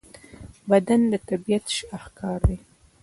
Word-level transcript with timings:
بدن 0.69 1.01
د 1.11 1.13
طبیعت 1.29 1.65
شاهکار 1.77 2.39
دی. 2.47 2.57